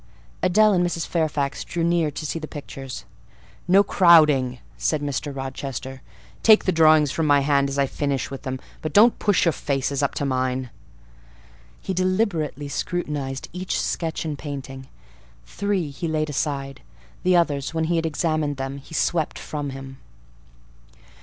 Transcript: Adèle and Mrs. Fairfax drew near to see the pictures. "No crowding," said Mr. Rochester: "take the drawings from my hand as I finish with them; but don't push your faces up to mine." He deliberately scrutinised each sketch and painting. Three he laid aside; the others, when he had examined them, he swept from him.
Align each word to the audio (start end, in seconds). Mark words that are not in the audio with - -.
Adèle 0.41 0.73
and 0.73 0.83
Mrs. 0.83 1.05
Fairfax 1.05 1.63
drew 1.63 1.83
near 1.83 2.09
to 2.09 2.25
see 2.25 2.39
the 2.39 2.47
pictures. 2.47 3.05
"No 3.67 3.83
crowding," 3.83 4.57
said 4.75 4.99
Mr. 4.99 5.31
Rochester: 5.35 6.01
"take 6.41 6.65
the 6.65 6.71
drawings 6.71 7.11
from 7.11 7.27
my 7.27 7.41
hand 7.41 7.69
as 7.69 7.77
I 7.77 7.85
finish 7.85 8.31
with 8.31 8.41
them; 8.41 8.59
but 8.81 8.93
don't 8.93 9.19
push 9.19 9.45
your 9.45 9.51
faces 9.51 10.01
up 10.01 10.15
to 10.15 10.25
mine." 10.25 10.71
He 11.81 11.93
deliberately 11.93 12.67
scrutinised 12.67 13.47
each 13.53 13.79
sketch 13.79 14.25
and 14.25 14.39
painting. 14.39 14.87
Three 15.45 15.91
he 15.91 16.07
laid 16.07 16.31
aside; 16.31 16.81
the 17.21 17.35
others, 17.37 17.75
when 17.75 17.83
he 17.83 17.97
had 17.97 18.05
examined 18.07 18.57
them, 18.57 18.77
he 18.79 18.95
swept 18.95 19.37
from 19.37 19.69
him. 19.69 19.99